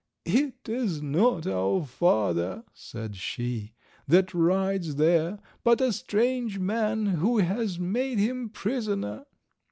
[0.25, 3.73] "It is not our father," said she,
[4.07, 9.25] "that rides there, but a strange man who has made him prisoner."